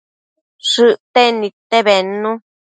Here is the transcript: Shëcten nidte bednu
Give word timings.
Shëcten 0.69 1.33
nidte 1.41 1.79
bednu 1.85 2.31